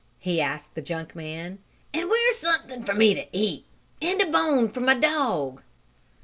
he 0.17 0.41
asked 0.41 0.73
the 0.73 0.81
junk 0.81 1.13
man, 1.15 1.59
"and 1.93 2.09
where's 2.09 2.37
something 2.39 2.79
to 2.83 2.91
eat 2.91 2.91
for 2.91 2.95
me, 2.95 3.65
and 4.01 4.19
a 4.19 4.25
bone 4.25 4.67
for 4.67 4.79
my 4.79 4.95
dog?" 4.95 5.61